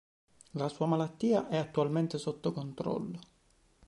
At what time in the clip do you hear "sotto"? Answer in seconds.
2.17-2.51